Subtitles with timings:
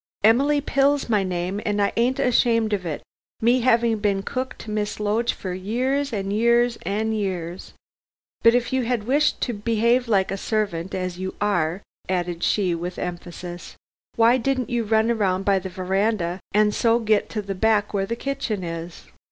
[0.23, 3.03] "Emily Pill's my name, and I ain't ashamed of it,
[3.39, 7.73] me having been cook to Miss Loach for years an' years and years.
[8.41, 12.73] But if you had wished to behave like a servant, as you are," added she
[12.73, 13.75] with emphasis,
[14.15, 18.07] "why didn't you run round by the veranda and so get to the back where
[18.07, 19.03] the kitchen is.